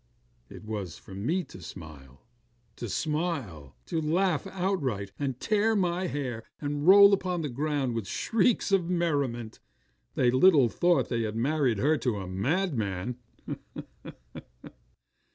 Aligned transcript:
It 0.49 0.63
was 0.63 0.97
for 0.97 1.13
me 1.13 1.43
to 1.43 1.61
smile. 1.61 2.23
To 2.77 2.89
smile! 2.89 3.75
To 3.85 4.01
laugh 4.01 4.47
outright, 4.47 5.11
and 5.19 5.39
tear 5.39 5.75
my 5.75 6.07
hair, 6.07 6.43
and 6.59 6.87
roll 6.87 7.13
upon 7.13 7.43
the 7.43 7.49
ground 7.49 7.93
with 7.93 8.07
shrieks 8.07 8.71
of 8.71 8.89
merriment. 8.89 9.59
They 10.15 10.31
little 10.31 10.69
thought 10.69 11.09
they 11.09 11.21
had 11.21 11.35
married 11.35 11.77
her 11.77 11.99
to 11.99 12.15
a 12.17 12.25
madman. 12.25 13.19